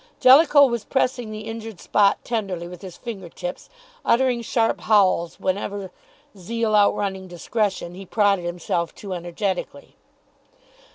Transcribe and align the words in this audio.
Jellicoe 0.19 0.65
was 0.65 0.83
pressing 0.83 1.29
the 1.29 1.41
injured 1.45 1.79
spot 1.79 2.17
tenderly 2.23 2.67
with 2.67 2.81
his 2.81 2.97
finger 2.97 3.29
tips, 3.29 3.69
uttering 4.03 4.41
sharp 4.41 4.79
howls 4.81 5.39
whenever, 5.39 5.91
zeal 6.35 6.73
outrunning 6.75 7.27
discretion, 7.27 7.93
he 7.93 8.07
prodded 8.07 8.45
himself 8.45 8.95
too 8.95 9.13
energetically. 9.13 9.93